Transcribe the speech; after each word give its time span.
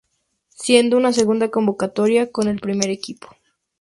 Siendo 0.49 0.99
su 0.99 1.13
segunda 1.13 1.51
convocatoria 1.51 2.31
con 2.31 2.47
el 2.47 2.59
primer 2.59 2.89
equipo. 2.89 3.27